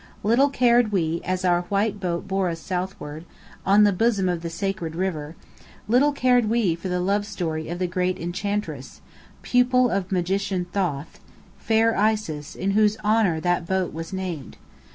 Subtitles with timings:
[0.23, 3.23] Little cared we, as our white boat bore us southward,
[3.67, 5.35] on the bosom of the sacred river
[5.87, 9.01] little cared we for the love story of the Great Enchantress
[9.43, 11.19] pupil of Magician Thoth,
[11.59, 14.57] fair Isis, in whose honour that boat was named.